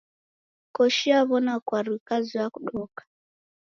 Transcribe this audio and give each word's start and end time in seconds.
Koshi 0.75 1.05
yaw'ona 1.13 1.53
kwaru 1.67 1.91
ikazoya 1.99 2.47
kudoka. 2.53 3.01